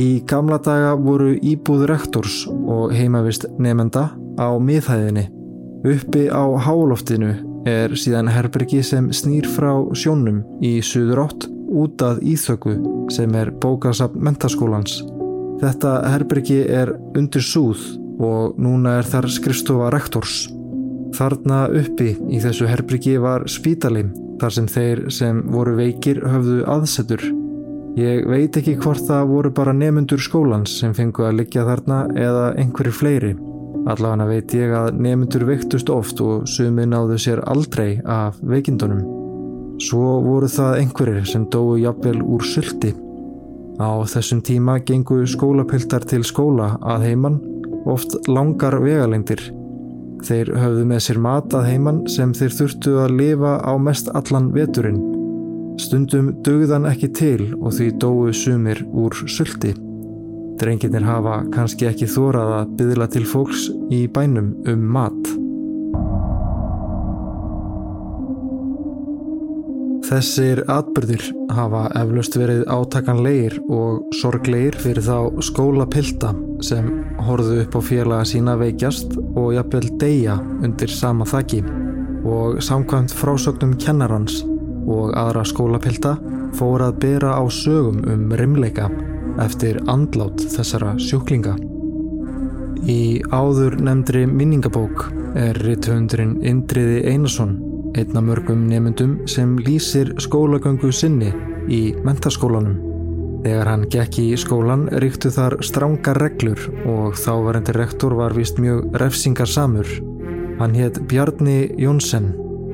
Í 0.00 0.24
gamla 0.26 0.58
daga 0.58 0.96
voru 0.98 1.36
íbúð 1.38 1.86
rektors 1.92 2.42
og 2.50 2.92
heimavist 2.96 3.46
nefenda 3.62 4.10
á 4.40 4.48
miðhæðinni 4.58 5.28
Uppi 5.84 6.30
á 6.32 6.48
háloftinu 6.64 7.34
er 7.68 7.92
síðan 7.92 8.30
herbergi 8.32 8.78
sem 8.80 9.10
snýr 9.12 9.44
frá 9.52 9.84
sjónum 9.92 10.38
í 10.64 10.78
suður 10.80 11.20
átt 11.26 11.44
út 11.68 12.00
að 12.00 12.22
Íþöku 12.32 12.72
sem 13.12 13.36
er 13.36 13.50
bókasafn 13.60 14.16
mentaskólans. 14.24 15.02
Þetta 15.60 15.92
herbergi 16.08 16.62
er 16.64 16.94
undir 17.20 17.44
súð 17.44 17.84
og 18.16 18.56
núna 18.56 18.96
er 19.02 19.10
þar 19.12 19.28
skrifstofa 19.28 19.92
rektors. 19.92 20.46
Þarna 21.20 21.66
uppi 21.68 22.14
í 22.32 22.40
þessu 22.40 22.70
herbergi 22.70 23.18
var 23.20 23.44
spítali 23.44 24.06
þar 24.40 24.56
sem 24.56 24.72
þeir 24.72 25.08
sem 25.12 25.44
voru 25.52 25.76
veikir 25.84 26.24
höfðu 26.24 26.62
aðsetur. 26.64 27.28
Ég 27.94 28.24
veit 28.26 28.56
ekki 28.58 28.72
hvort 28.82 29.04
það 29.06 29.28
voru 29.30 29.50
bara 29.54 29.72
nefnundur 29.76 30.18
skólans 30.18 30.72
sem 30.80 30.94
fengu 30.96 31.28
að 31.28 31.36
liggja 31.44 31.62
þarna 31.68 31.98
eða 32.18 32.48
einhverju 32.58 32.94
fleiri. 32.98 33.30
Allavega 33.86 34.26
veit 34.26 34.54
ég 34.56 34.74
að 34.74 34.98
nemyndur 34.98 35.44
veiktust 35.46 35.92
oft 35.94 36.18
og 36.24 36.48
sumi 36.50 36.88
náðu 36.90 37.20
sér 37.22 37.44
aldrei 37.46 38.00
af 38.02 38.40
veikindunum. 38.42 39.04
Svo 39.78 40.18
voru 40.26 40.50
það 40.50 40.80
einhverjir 40.80 41.30
sem 41.30 41.46
dói 41.54 41.84
jafnvel 41.84 42.18
úr 42.18 42.42
sulti. 42.42 42.90
Á 43.78 44.02
þessum 44.10 44.42
tíma 44.42 44.80
gengu 44.82 45.22
skólapiltar 45.30 46.02
til 46.10 46.26
skóla 46.26 46.74
að 46.82 47.08
heimann, 47.12 47.40
oft 47.86 48.18
langar 48.26 48.80
vegalengdir. 48.82 49.52
Þeir 50.26 50.50
höfðu 50.58 50.86
með 50.90 51.06
sér 51.06 51.22
mat 51.22 51.54
að 51.54 51.68
heimann 51.70 52.06
sem 52.10 52.34
þeir 52.34 52.58
þurftu 52.58 53.00
að 53.06 53.18
lifa 53.22 53.58
á 53.62 53.72
mest 53.78 54.10
allan 54.18 54.50
veturinn. 54.50 55.13
Stundum 55.80 56.28
dögðan 56.46 56.86
ekki 56.86 57.08
til 57.18 57.48
og 57.58 57.72
því 57.74 57.88
dói 57.98 58.34
sumir 58.36 58.84
úr 58.94 59.14
sulti. 59.26 59.72
Drengirnir 60.60 61.02
hafa 61.02 61.40
kannski 61.54 61.88
ekki 61.90 62.06
þórað 62.06 62.52
að 62.60 62.76
byðla 62.78 63.08
til 63.10 63.24
fólks 63.26 63.64
í 63.90 64.04
bænum 64.06 64.52
um 64.70 64.84
mat. 64.94 65.32
Þessir 70.04 70.60
atbyrðir 70.70 71.26
hafa 71.56 71.88
eflaust 71.98 72.38
verið 72.38 72.62
átakanleir 72.70 73.58
og 73.72 74.14
sorgleir 74.14 74.76
fyrir 74.78 75.02
þá 75.02 75.42
skólapilta 75.42 76.34
sem 76.62 76.90
horðu 77.26 77.64
upp 77.64 77.74
á 77.74 77.80
félaga 77.82 78.30
sína 78.30 78.54
veikjast 78.60 79.16
og 79.24 79.54
jafnvel 79.56 79.88
deyja 79.98 80.38
undir 80.62 80.92
sama 80.92 81.26
þakki 81.26 81.64
og 82.24 82.60
samkvæmt 82.62 83.16
frásögnum 83.16 83.74
kennarans 83.80 84.44
og 84.86 85.12
aðra 85.18 85.44
skólapilta 85.48 86.16
fór 86.54 86.86
að 86.86 86.98
bera 87.04 87.34
á 87.40 87.44
sögum 87.50 88.02
um 88.06 88.32
rimleika 88.38 88.88
eftir 89.42 89.80
andlát 89.90 90.40
þessara 90.54 90.94
sjúklinga. 91.02 91.56
Í 92.84 93.22
áður 93.32 93.78
nefndri 93.80 94.26
minningabók 94.28 95.08
er 95.40 95.56
ritthöndurinn 95.64 96.42
Indriði 96.44 97.00
Einarsson 97.10 97.56
einna 97.94 98.20
mörgum 98.20 98.66
nefndum 98.68 99.18
sem 99.30 99.56
lýsir 99.62 100.12
skólagöngu 100.22 100.90
sinni 100.92 101.30
í 101.70 101.94
mentaskólanum. 102.04 102.80
Þegar 103.44 103.68
hann 103.68 103.84
gekk 103.92 104.18
í 104.22 104.28
skólan 104.40 104.86
ríktu 105.02 105.30
þar 105.32 105.58
stránga 105.62 106.14
reglur 106.16 106.60
og 106.88 107.18
þávarendi 107.20 107.74
rektor 107.76 108.16
var 108.16 108.34
vist 108.36 108.58
mjög 108.58 108.88
refsingarsamur. 109.00 109.90
Hann 110.58 110.74
hétt 110.78 111.02
Bjarni 111.10 111.58
Jónsson 111.78 112.32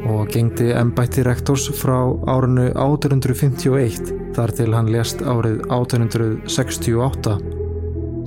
og 0.08 0.30
gengdi 0.32 0.70
ennbætti 0.72 1.24
rektors 1.26 1.68
frá 1.76 1.98
árinu 2.30 2.70
851 2.78 4.12
þar 4.36 4.52
til 4.56 4.74
hann 4.74 4.90
lést 4.92 5.22
árið 5.22 5.60
1868. 5.68 7.36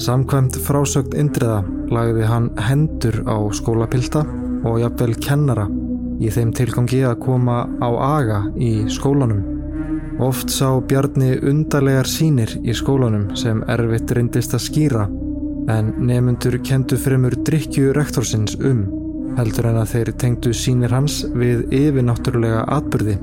Samkvæmt 0.04 0.58
frásögn 0.66 1.18
Indriða 1.22 1.62
lagði 1.94 2.28
hann 2.30 2.50
hendur 2.68 3.22
á 3.26 3.38
skólapilta 3.56 4.24
og 4.64 4.80
jafnvel 4.82 5.16
kennara 5.22 5.68
í 6.24 6.32
þeim 6.34 6.54
tilgangi 6.56 7.04
að 7.08 7.20
koma 7.26 7.64
á 7.82 7.90
aga 8.20 8.40
í 8.58 8.86
skólanum. 8.92 9.44
Oft 10.24 10.54
sá 10.54 10.78
Bjarni 10.88 11.36
undarlegar 11.42 12.08
sínir 12.10 12.54
í 12.62 12.76
skólanum 12.78 13.32
sem 13.40 13.64
erfitt 13.68 14.14
reyndist 14.14 14.54
að 14.54 14.68
skýra 14.68 15.08
en 15.74 15.94
nefnundur 16.06 16.60
kentu 16.66 17.00
fremur 17.00 17.36
drikju 17.48 17.94
rektorsins 17.96 18.58
um 18.60 19.03
heldur 19.38 19.68
en 19.70 19.80
að 19.82 19.92
þeir 19.94 20.10
tengdu 20.22 20.52
sínir 20.56 20.94
hans 20.94 21.22
við 21.36 21.64
yfirnáttúrulega 21.74 22.64
atbyrði. 22.76 23.16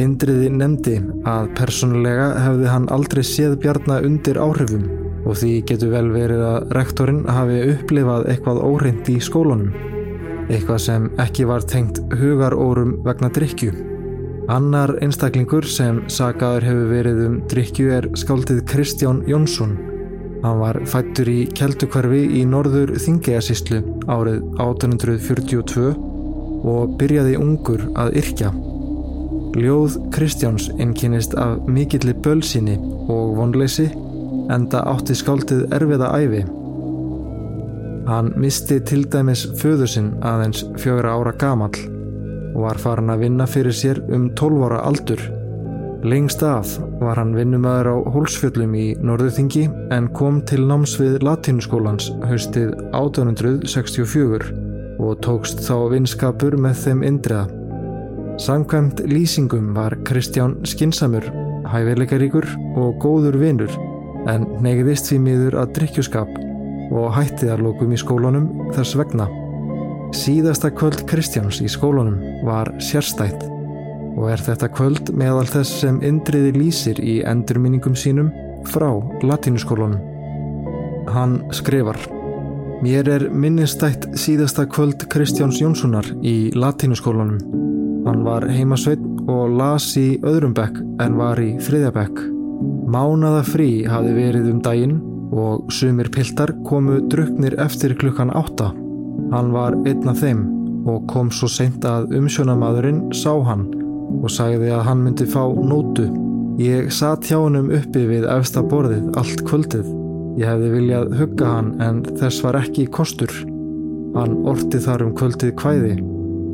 Indriði 0.00 0.50
nefndi 0.52 0.96
að 1.28 1.50
persónulega 1.56 2.28
hefði 2.44 2.68
hann 2.72 2.88
aldrei 2.92 3.22
séð 3.24 3.56
Bjarnar 3.62 4.04
undir 4.08 4.40
áhrifum 4.40 4.84
og 5.26 5.38
því 5.40 5.52
getur 5.70 5.94
vel 5.94 6.10
verið 6.12 6.44
að 6.46 6.70
rektorinn 6.76 7.24
hafi 7.26 7.62
upplifað 7.72 8.28
eitthvað 8.30 8.62
óreint 8.68 9.08
í 9.10 9.16
skólanum, 9.24 9.72
eitthvað 10.46 10.84
sem 10.84 11.10
ekki 11.24 11.48
var 11.48 11.66
tengt 11.66 11.98
hugarórum 12.20 12.98
vegna 13.06 13.32
drikju. 13.32 13.72
Annar 14.52 14.94
einstaklingur 15.02 15.66
sem 15.66 16.04
sagaður 16.12 16.68
hefur 16.68 16.88
verið 16.92 17.24
um 17.24 17.36
drikju 17.50 17.92
er 17.96 18.12
skáldið 18.14 18.62
Kristján 18.70 19.24
Jónsson 19.26 19.74
Hann 20.42 20.60
var 20.60 20.78
fættur 20.88 21.28
í 21.30 21.38
Kjeldukvarfi 21.56 22.22
í 22.40 22.44
norður 22.48 22.94
Þingegasíslu 23.00 23.80
árið 24.10 24.42
1842 24.62 25.92
og 26.66 26.96
byrjaði 27.00 27.36
ungur 27.40 27.86
að 27.98 28.18
yrkja. 28.20 28.52
Ljóð 29.56 29.96
Kristjáns 30.12 30.68
innkynist 30.76 31.36
af 31.40 31.64
mikilli 31.70 32.12
bölsíni 32.24 32.76
og 33.08 33.36
vonleysi 33.38 33.86
enda 34.52 34.82
átti 34.92 35.16
skáldið 35.16 35.66
erfiða 35.78 36.12
æfi. 36.20 36.42
Hann 38.06 38.32
misti 38.38 38.78
til 38.86 39.06
dæmis 39.10 39.46
föðu 39.58 39.88
sinn 39.90 40.12
aðeins 40.22 40.62
fjögra 40.78 41.16
ára 41.16 41.32
gamall 41.40 41.80
og 42.52 42.60
var 42.68 42.78
farin 42.80 43.10
að 43.12 43.24
vinna 43.24 43.48
fyrir 43.50 43.74
sér 43.74 44.02
um 44.12 44.28
12 44.38 44.68
ára 44.68 44.84
aldur. 44.86 45.22
Lengst 46.06 46.42
af 46.46 46.68
var 47.00 47.18
hann 47.18 47.32
vinnumæður 47.34 47.88
á 47.90 47.96
Hólsfjöllum 48.14 48.74
í 48.78 48.84
Norðuþingi 49.02 49.64
en 49.90 50.04
kom 50.14 50.36
til 50.46 50.60
náms 50.68 50.92
við 51.00 51.16
latínuskólans 51.26 52.12
haustið 52.28 52.76
1864 52.94 54.52
og 55.02 55.16
tókst 55.26 55.64
þá 55.66 55.74
vinskapur 55.90 56.54
með 56.62 56.78
þeim 56.84 57.02
indriða. 57.08 57.48
Samkvæmt 58.38 59.02
lýsingum 59.10 59.72
var 59.74 59.96
Kristján 60.06 60.54
skinsamur, 60.62 61.26
hæfileikaríkur 61.72 62.46
og 62.78 63.02
góður 63.02 63.40
vinnur 63.42 63.74
en 64.30 64.46
negðist 64.62 65.10
því 65.10 65.20
miður 65.26 65.58
að 65.64 65.74
drikkjuskap 65.80 66.30
og 66.94 67.10
hætti 67.18 67.50
að 67.50 67.66
lókum 67.66 67.90
í 67.90 67.98
skólunum 67.98 68.70
þess 68.78 68.94
vegna. 69.02 69.26
Síðasta 70.14 70.70
kvöld 70.70 71.02
Kristjáns 71.10 71.58
í 71.66 71.72
skólunum 71.72 72.46
var 72.46 72.70
sérstætt 72.78 73.55
og 74.16 74.30
er 74.32 74.42
þetta 74.42 74.70
kvöld 74.72 75.12
meðal 75.16 75.46
þess 75.50 75.80
sem 75.82 76.00
indriði 76.04 76.54
lýsir 76.56 77.00
í 77.04 77.20
endurminningum 77.28 77.96
sínum 77.98 78.32
frá 78.66 78.88
latínuskólunum. 79.22 80.00
Hann 81.12 81.40
skrifar 81.54 82.00
Mér 82.84 83.08
er 83.08 83.22
minnistætt 83.32 84.04
síðasta 84.20 84.66
kvöld 84.68 85.06
Kristjáns 85.12 85.62
Jónssonar 85.62 86.08
í 86.20 86.50
latínuskólanum. 86.52 87.38
Hann 88.04 88.24
var 88.26 88.44
heimasveit 88.52 89.02
og 89.32 89.54
las 89.56 89.88
í 89.96 90.18
öðrum 90.20 90.52
bekk 90.56 90.82
en 91.02 91.16
var 91.16 91.40
í 91.40 91.54
þriðja 91.62 91.92
bekk. 91.96 92.20
Mánaða 92.92 93.40
frí 93.48 93.70
hafi 93.88 94.12
verið 94.16 94.50
um 94.52 94.60
daginn 94.64 94.98
og 95.32 95.72
sumir 95.72 96.12
piltar 96.12 96.52
komu 96.68 97.00
druknir 97.10 97.56
eftir 97.64 97.96
klukkan 97.98 98.30
átta. 98.36 98.70
Hann 99.32 99.50
var 99.56 99.74
einn 99.88 100.12
af 100.12 100.20
þeim 100.20 100.44
og 100.86 101.08
kom 101.10 101.32
svo 101.32 101.48
seint 101.50 101.84
að 101.88 102.12
umsjónamadurinn 102.20 103.08
sá 103.16 103.32
hann 103.48 103.66
og 104.22 104.32
sagði 104.32 104.72
að 104.74 104.86
hann 104.88 105.02
myndi 105.04 105.26
fá 105.28 105.42
nótu. 105.44 106.06
Ég 106.60 106.88
satt 106.94 107.26
hjá 107.28 107.36
hann 107.36 107.58
um 107.58 107.70
uppi 107.74 108.06
við 108.08 108.26
efsta 108.32 108.62
borðið 108.64 109.10
allt 109.20 109.42
kvöldið. 109.48 109.88
Ég 110.40 110.50
hefði 110.50 110.70
viljað 110.72 111.14
hugga 111.18 111.52
hann 111.52 111.70
en 111.84 112.02
þess 112.20 112.42
var 112.44 112.58
ekki 112.60 112.86
kostur. 112.92 113.32
Hann 114.16 114.38
orti 114.48 114.80
þar 114.80 115.06
um 115.06 115.14
kvöldið 115.16 115.52
kvæði. 115.60 115.94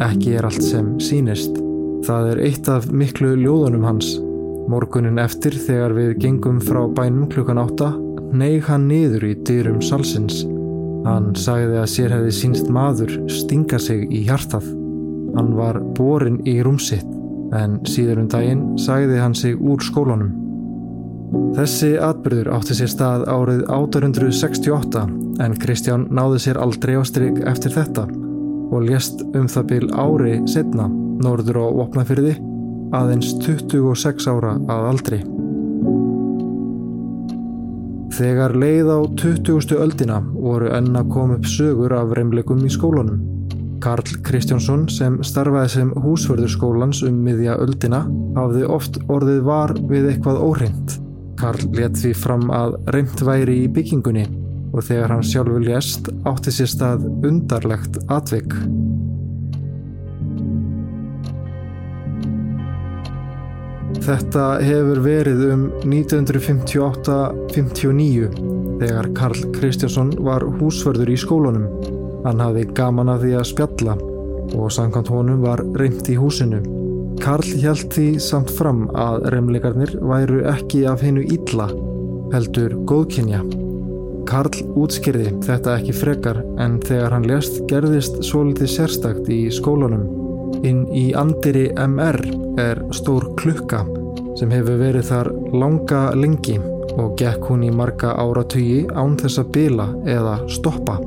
Ekki 0.02 0.36
er 0.38 0.48
allt 0.48 0.64
sem 0.66 0.94
sínist. 1.02 1.58
Það 2.06 2.32
er 2.32 2.42
eitt 2.48 2.70
af 2.70 2.88
miklu 2.90 3.36
ljóðunum 3.38 3.86
hans. 3.86 4.16
Morgunin 4.70 5.22
eftir 5.22 5.54
þegar 5.54 5.94
við 5.94 6.16
gengum 6.22 6.58
frá 6.62 6.82
bænum 6.90 7.28
klukkan 7.30 7.60
átta 7.62 7.92
neig 8.32 8.64
hann 8.66 8.88
niður 8.88 9.26
í 9.28 9.32
dyrum 9.46 9.80
salsins. 9.84 10.42
Hann 11.06 11.32
sagði 11.38 11.80
að 11.82 11.90
sér 11.94 12.14
hefði 12.16 12.36
sínst 12.36 12.70
maður 12.72 13.16
stinga 13.30 13.78
sig 13.82 14.06
í 14.10 14.22
hjartað. 14.28 14.66
Hann 15.36 15.54
var 15.58 15.80
borin 15.98 16.40
í 16.48 16.60
rúmsitt 16.64 17.11
en 17.58 17.80
síður 17.88 18.22
um 18.22 18.30
daginn 18.32 18.62
sagði 18.80 19.20
hann 19.20 19.36
sig 19.36 19.58
úr 19.58 19.82
skólanum. 19.84 20.32
Þessi 21.56 21.94
atbyrður 22.00 22.50
átti 22.56 22.76
sér 22.76 22.90
stað 22.92 23.24
árið 23.30 23.62
868 23.72 25.04
en 25.44 25.56
Kristján 25.60 26.06
náði 26.12 26.42
sér 26.44 26.60
aldrei 26.60 26.98
á 27.00 27.02
stryk 27.08 27.40
eftir 27.48 27.72
þetta 27.72 28.06
og 28.72 28.88
lést 28.88 29.22
um 29.36 29.48
það 29.48 29.68
byl 29.72 29.86
ári 29.96 30.34
setna 30.48 30.88
norður 31.22 31.62
á 31.64 31.66
Vopnafyrði 31.80 32.36
aðeins 32.92 33.32
26 33.40 34.28
ára 34.28 34.56
að 34.68 34.88
aldri. 34.92 35.22
Þegar 38.12 38.52
leið 38.60 38.90
á 38.92 39.00
20. 39.22 39.76
öldina 39.80 40.20
voru 40.20 40.68
enn 40.76 40.92
að 41.00 41.12
koma 41.14 41.38
upp 41.38 41.48
sögur 41.48 41.94
af 41.96 42.12
reymleikum 42.12 42.60
í 42.66 42.72
skólanum. 42.72 43.31
Karl 43.82 44.06
Kristjánsson 44.22 44.84
sem 44.94 45.16
starfaði 45.26 45.70
sem 45.72 45.88
húsförður 46.04 46.52
skólans 46.54 47.00
um 47.02 47.16
miðja 47.24 47.56
öldina 47.58 48.04
hafði 48.36 48.62
oft 48.70 48.94
orðið 49.10 49.40
var 49.48 49.72
við 49.90 50.04
eitthvað 50.12 50.38
óhrind. 50.46 50.92
Karl 51.40 51.64
let 51.74 51.96
því 51.98 52.12
fram 52.14 52.46
að 52.54 52.76
reymt 52.94 53.18
væri 53.26 53.56
í 53.64 53.66
byggingunni 53.74 54.26
og 54.72 54.80
þegar 54.86 55.12
hann 55.16 55.26
sjálfur 55.26 55.62
lést 55.66 56.06
átti 56.30 56.50
sér 56.54 56.70
stað 56.70 57.00
undarlegt 57.26 57.98
atvik. 58.06 58.54
Þetta 64.02 64.58
hefur 64.62 64.98
verið 65.02 65.50
um 65.50 65.70
1958-59 65.82 68.30
þegar 68.78 69.10
Karl 69.18 69.42
Kristjánsson 69.58 70.14
var 70.22 70.46
húsförður 70.62 71.10
í 71.10 71.18
skólanum. 71.18 71.91
Hann 72.22 72.42
hafði 72.42 72.68
gaman 72.76 73.10
að 73.12 73.26
því 73.26 73.32
að 73.38 73.48
spjalla 73.50 73.96
og 74.52 74.70
samkvæmt 74.74 75.10
honum 75.12 75.42
var 75.42 75.62
reymt 75.78 76.08
í 76.12 76.18
húsinu. 76.18 76.60
Karl 77.22 77.46
hjælt 77.46 77.92
því 77.94 78.06
samt 78.22 78.50
fram 78.50 78.86
að 78.98 79.28
reymleikarnir 79.34 79.94
væru 80.00 80.42
ekki 80.50 80.84
af 80.90 81.02
hennu 81.04 81.22
ítla, 81.34 81.68
heldur 82.32 82.74
góðkynja. 82.88 83.42
Karl 84.26 84.62
útskýrði 84.78 85.32
þetta 85.44 85.76
ekki 85.78 85.94
frekar 85.96 86.40
en 86.62 86.78
þegar 86.82 87.16
hann 87.16 87.28
lest 87.28 87.60
gerðist 87.70 88.20
svo 88.26 88.44
litið 88.48 88.70
sérstakt 88.74 89.30
í 89.32 89.44
skólanum. 89.54 90.06
Inn 90.66 90.84
í 90.94 91.10
andiri 91.18 91.68
MR 91.80 92.20
er 92.60 92.82
stór 92.94 93.32
klukka 93.40 93.82
sem 94.38 94.52
hefur 94.54 94.78
verið 94.80 95.08
þar 95.10 95.32
langa 95.54 96.04
lengi 96.16 96.58
og 96.92 97.16
gekk 97.20 97.50
hún 97.50 97.66
í 97.66 97.72
marga 97.74 98.14
áratugi 98.20 98.84
án 98.94 99.16
þess 99.20 99.42
að 99.42 99.54
bila 99.56 99.88
eða 100.08 100.38
stoppa. 100.50 100.98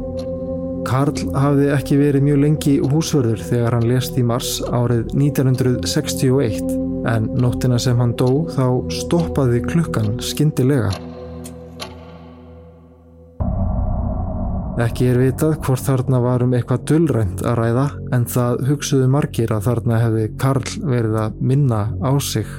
Karl 0.86 1.34
hafði 1.34 1.72
ekki 1.74 1.98
verið 2.00 2.26
mjög 2.28 2.40
lengi 2.44 2.76
húsverður 2.92 3.42
þegar 3.50 3.76
hann 3.78 3.88
lést 3.90 4.20
í 4.20 4.24
mars 4.26 4.60
árið 4.70 5.10
1961 5.18 6.76
en 7.10 7.28
nóttina 7.42 7.80
sem 7.82 8.00
hann 8.02 8.14
dó 8.18 8.46
þá 8.54 8.66
stoppaði 8.94 9.64
klukkan 9.66 10.16
skindilega. 10.24 10.94
Ekki 14.86 15.06
er 15.08 15.22
vitað 15.22 15.54
hvort 15.64 15.86
þarna 15.88 16.20
var 16.20 16.44
um 16.44 16.54
eitthvað 16.56 16.82
dullrænt 16.90 17.44
að 17.48 17.60
ræða 17.62 17.86
en 18.16 18.26
það 18.28 18.64
hugsuðu 18.68 19.06
margir 19.14 19.54
að 19.56 19.70
þarna 19.70 20.00
hefði 20.02 20.26
Karl 20.42 20.72
verið 20.84 21.16
að 21.22 21.38
minna 21.52 21.80
á 22.04 22.12
sig. 22.20 22.50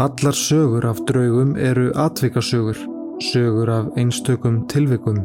Allar 0.00 0.32
sögur 0.32 0.86
af 0.88 1.02
draugum 1.04 1.58
eru 1.60 1.90
atvikasögur, 1.92 2.78
sögur 3.20 3.70
af 3.70 3.86
einstökum 3.96 4.66
tilvikum. 4.68 5.20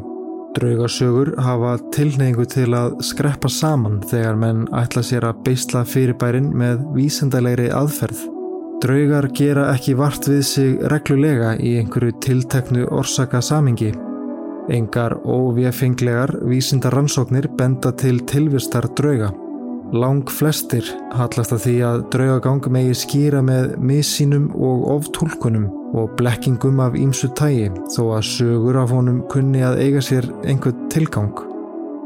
Draugasögur 0.56 1.34
hafa 1.36 1.76
tilneyingu 1.92 2.46
til 2.48 2.72
að 2.76 2.96
skreppa 3.04 3.48
saman 3.52 3.98
þegar 4.08 4.38
menn 4.40 4.64
ætla 4.72 5.02
sér 5.04 5.26
að 5.28 5.42
beisla 5.44 5.84
fyrirbærin 5.84 6.48
með 6.56 6.84
vísendalegri 6.96 7.68
aðferð. 7.76 8.22
Draugar 8.80 9.28
gera 9.36 9.70
ekki 9.74 9.96
vart 9.96 10.28
við 10.28 10.42
sig 10.48 10.76
reglulega 10.92 11.54
í 11.60 11.76
einhverju 11.80 12.16
tilteknu 12.24 12.86
orsaka 12.92 13.40
samingi. 13.44 13.92
Engar 14.72 15.16
óvéfenglegar 15.24 16.38
vísindar 16.48 16.96
rannsóknir 16.96 17.48
benda 17.58 17.92
til 17.92 18.24
tilvistar 18.28 18.88
drauga. 18.96 19.32
Lang 19.94 20.24
flestir 20.26 20.82
hallast 21.14 21.52
að 21.54 21.60
því 21.62 21.74
að 21.86 22.00
draugagang 22.10 22.64
megi 22.74 22.94
skýra 22.98 23.42
með 23.44 23.76
missínum 23.78 24.48
og 24.58 24.82
oftúlkunum 24.96 25.68
og 25.94 26.16
blekkingum 26.18 26.80
af 26.82 26.96
ímsu 26.98 27.30
tægi 27.38 27.68
þó 27.94 28.16
að 28.16 28.24
sögur 28.32 28.80
af 28.80 28.90
honum 28.90 29.20
kunni 29.30 29.62
að 29.62 29.78
eiga 29.84 30.02
sér 30.02 30.26
einhver 30.42 30.74
tilgang. 30.90 31.30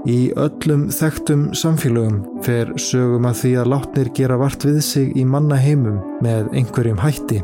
Í 0.05 0.31
öllum 0.37 0.87
þekktum 0.93 1.49
samfélögum 1.57 2.21
fer 2.45 2.69
sögum 2.77 3.29
að 3.29 3.41
því 3.41 3.55
að 3.63 3.73
látnir 3.73 4.13
gera 4.17 4.39
vart 4.41 4.69
við 4.69 4.83
sig 4.85 5.17
í 5.17 5.25
manna 5.25 5.57
heimum 5.61 5.99
með 6.25 6.53
einhverjum 6.53 7.01
hætti. 7.01 7.41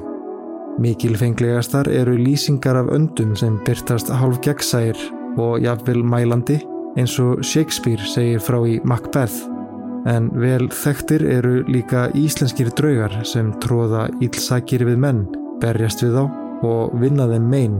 Mikilfenglegastar 0.77 1.89
eru 1.89 2.17
lýsingar 2.21 2.77
af 2.77 2.93
öndum 2.93 3.33
sem 3.41 3.57
byrtast 3.65 4.13
hálf 4.13 4.43
gegnsægir 4.45 5.01
og 5.41 5.65
jafnvel 5.65 6.05
mælandi 6.05 6.61
eins 6.97 7.17
og 7.21 7.45
Shakespeare 7.45 8.05
segir 8.09 8.41
frá 8.45 8.61
í 8.69 8.81
Macbeth. 8.85 9.56
En 10.07 10.31
vel 10.39 10.69
þekktir 10.71 11.25
eru 11.27 11.59
líka 11.67 12.07
íslenskir 12.15 12.71
draugar 12.79 13.25
sem 13.27 13.51
tróða 13.65 14.07
ílsakir 14.23 14.87
við 14.87 15.01
menn, 15.03 15.25
berjast 15.63 16.05
við 16.05 16.21
þá 16.21 16.25
og 16.67 16.97
vinna 17.01 17.27
þeim 17.31 17.49
meginn. 17.51 17.79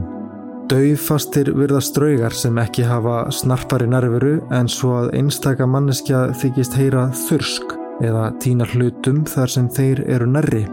Dauðfastir 0.67 1.53
virðast 1.55 1.95
draugar 1.95 2.35
sem 2.35 2.57
ekki 2.59 2.83
hafa 2.83 3.21
snarpari 3.31 3.87
nervuru 3.87 4.41
en 4.51 4.67
svo 4.67 4.97
að 4.97 5.13
einstaka 5.15 5.63
manneskja 5.63 6.25
þykist 6.41 6.75
heyra 6.75 7.05
þursk 7.15 7.77
eða 8.03 8.27
týna 8.43 8.67
hlutum 8.73 9.23
þar 9.31 9.53
sem 9.55 9.71
þeir 9.71 10.03
eru 10.17 10.27
nærri. 10.27 10.65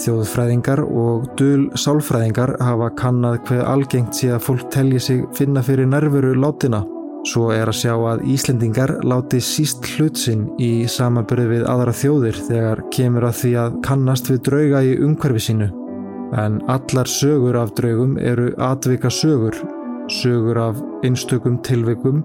Þjóðfræðingar 0.00 0.82
og 0.84 1.28
dul 1.36 1.68
sálfræðingar 1.76 2.56
hafa 2.64 2.90
kannad 2.96 3.44
hver 3.48 3.64
algengt 3.68 4.16
sé 4.16 4.32
að 4.32 4.44
fólk 4.48 4.68
telji 4.72 5.00
sig 5.00 5.24
finna 5.36 5.64
fyrir 5.64 5.88
nervuru 5.92 6.32
látina. 6.36 6.84
Svo 7.26 7.48
er 7.50 7.66
að 7.66 7.78
sjá 7.80 7.94
að 7.96 8.22
Íslendingar 8.30 8.92
láti 9.02 9.40
síst 9.42 9.86
hlutsinn 9.96 10.44
í 10.62 10.86
samanbyrði 10.90 11.46
við 11.56 11.64
aðra 11.72 11.94
þjóðir 11.98 12.38
þegar 12.46 12.82
kemur 12.94 13.26
að 13.26 13.40
því 13.40 13.50
að 13.62 13.80
kannast 13.88 14.30
við 14.30 14.38
drauga 14.46 14.82
í 14.86 14.92
umhverfi 15.02 15.42
sínu. 15.48 15.68
En 16.38 16.60
allar 16.70 17.10
sögur 17.10 17.58
af 17.58 17.74
draugum 17.78 18.14
eru 18.22 18.52
atvika 18.62 19.10
sögur, 19.10 19.58
sögur 20.06 20.62
af 20.68 20.80
einstökum 21.06 21.58
tilvikum 21.66 22.22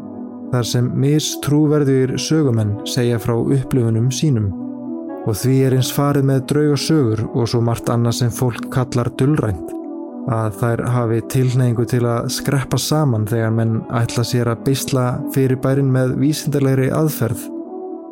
þar 0.53 0.69
sem 0.69 0.93
mistrúverðir 1.01 2.17
sögumenn 2.21 2.77
segja 2.85 3.17
frá 3.21 3.33
upplifunum 3.39 4.13
sínum. 4.13 4.51
Og 5.25 5.33
því 5.37 5.57
er 5.65 5.79
eins 5.79 5.93
farið 5.93 6.29
með 6.29 6.47
draugasögur 6.53 7.27
og 7.31 7.49
svo 7.49 7.65
margt 7.65 7.89
annað 7.93 8.19
sem 8.21 8.33
fólk 8.33 8.69
kallar 8.73 9.09
dullrænt 9.17 9.80
að 10.29 10.57
þær 10.59 10.83
hafi 10.93 11.21
tilneingu 11.31 11.85
til 11.89 12.03
að 12.05 12.29
skreppa 12.35 12.77
saman 12.79 13.25
þegar 13.29 13.55
menn 13.55 13.79
ætla 13.97 14.25
sér 14.27 14.51
að 14.51 14.65
beisla 14.67 15.05
fyrir 15.33 15.59
bærin 15.63 15.91
með 15.93 16.17
vísindarlegri 16.21 16.91
aðferð. 16.93 17.47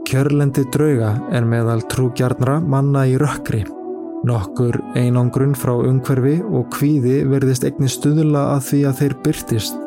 Kjörlendi 0.10 0.64
drauga 0.74 1.12
er 1.36 1.46
meðal 1.46 1.84
trúgjarnra 1.92 2.58
manna 2.66 3.06
í 3.06 3.18
rökkri. 3.22 3.62
Nokkur 4.26 4.80
einangrun 5.00 5.54
frá 5.56 5.76
umhverfi 5.78 6.40
og 6.44 6.68
kvíði 6.74 7.22
verðist 7.30 7.64
eigni 7.68 7.88
stuðula 7.92 8.50
að 8.56 8.66
því 8.72 8.82
að 8.90 9.00
þeir 9.04 9.16
byrtist. 9.28 9.80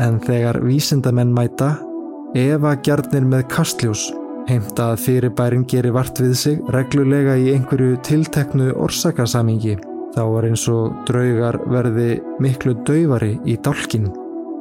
En 0.00 0.22
þegar 0.22 0.62
vísindamenn 0.64 1.34
mæta, 1.34 1.74
efa 2.38 2.76
gjarnir 2.86 3.26
með 3.26 3.48
kastljós, 3.52 4.06
heimta 4.48 4.92
að 4.94 5.04
fyrirbærin 5.04 5.66
gerir 5.68 5.98
vart 5.98 6.22
við 6.22 6.34
sig 6.38 6.64
reglulega 6.72 7.36
í 7.36 7.50
einhverju 7.56 7.98
tilteknu 8.06 8.72
orsakasamingi. 8.80 9.76
Þá 10.10 10.22
er 10.26 10.48
eins 10.48 10.64
og 10.70 10.94
draugar 11.06 11.60
verði 11.70 12.16
miklu 12.42 12.74
dauvari 12.86 13.36
í 13.46 13.54
dálkin. 13.62 14.08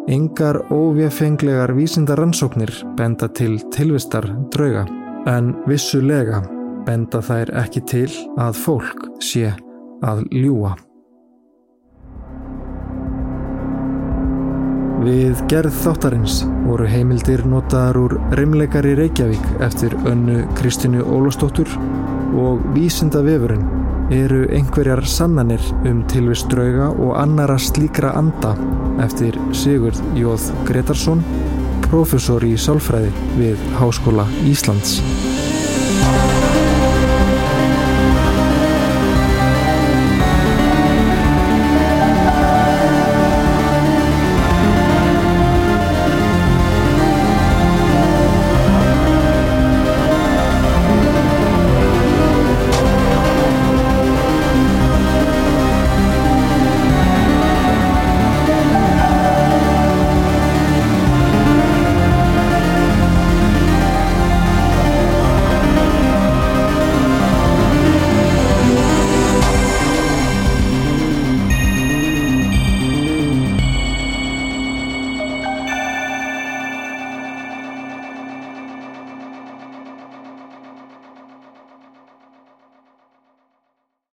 Engar 0.10 0.62
óvjafenglegar 0.74 1.74
vísindaransóknir 1.78 2.72
benda 2.98 3.30
til 3.34 3.58
tilvistar 3.74 4.28
drauga, 4.54 4.86
en 5.30 5.56
vissulega 5.70 6.44
benda 6.86 7.22
þær 7.26 7.54
ekki 7.64 7.82
til 7.90 8.12
að 8.42 8.62
fólk 8.62 9.10
sé 9.22 9.50
að 10.06 10.24
ljúa. 10.34 10.76
Við 15.00 15.42
gerð 15.50 15.76
þáttarins 15.80 16.42
voru 16.66 16.86
heimildir 16.92 17.46
notaðar 17.48 18.02
úr 18.02 18.18
reymleikari 18.36 18.98
Reykjavík 19.00 19.46
eftir 19.64 19.96
önnu 20.06 20.44
Kristínu 20.60 21.06
Ólastóttur 21.08 21.72
og 22.36 22.66
vísinda 22.76 23.24
vefurinn 23.24 23.79
eru 24.10 24.46
einhverjar 24.50 25.04
sannanir 25.06 25.62
um 25.86 26.02
tilvist 26.10 26.50
drauga 26.50 26.90
og 26.90 27.14
annara 27.22 27.58
slíkra 27.62 28.16
anda 28.18 28.56
eftir 29.04 29.38
Sigurd 29.54 30.00
Jóð 30.18 30.50
Gretarsson, 30.68 31.22
profesor 31.90 32.46
í 32.46 32.56
sálfræði 32.58 33.14
við 33.38 33.70
Háskóla 33.78 34.26
Íslands. 34.50 35.00